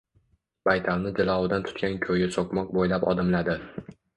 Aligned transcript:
Baytalni 0.69 1.11
jilovidan 1.19 1.67
tutgan 1.67 1.99
ko‘yi 2.07 2.33
so‘qmoq 2.39 2.75
bo‘ylab 2.79 3.07
odimladi 3.13 3.61